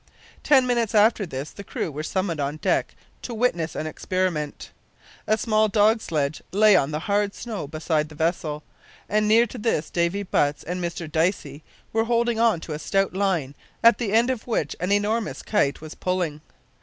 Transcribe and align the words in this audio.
Ten 0.41 0.65
minutes 0.65 0.95
after 0.95 1.27
this 1.27 1.51
the 1.51 1.63
crew 1.63 1.91
were 1.91 2.01
summoned 2.01 2.39
on 2.39 2.57
deck 2.57 2.95
to 3.21 3.35
witness 3.35 3.75
an 3.75 3.85
experiment. 3.85 4.71
A 5.27 5.37
small 5.37 5.67
dog 5.67 6.01
sledge 6.01 6.41
lay 6.51 6.75
on 6.75 6.89
the 6.89 7.01
hard 7.05 7.35
snow 7.35 7.67
beside 7.67 8.09
the 8.09 8.15
vessel, 8.15 8.63
and 9.07 9.27
near 9.27 9.45
to 9.45 9.59
this 9.59 9.91
Davy 9.91 10.23
Butts 10.23 10.63
and 10.63 10.83
Mr 10.83 11.05
Dicey 11.11 11.61
were 11.93 12.05
holding 12.05 12.39
on 12.39 12.59
to 12.61 12.73
a 12.73 12.79
stout 12.79 13.13
line, 13.13 13.53
at 13.83 13.99
the 13.99 14.11
end 14.11 14.31
of 14.31 14.47
which 14.47 14.75
an 14.79 14.91
enormous 14.91 15.43
kite 15.43 15.81
was 15.81 15.93
pulling. 15.93 16.41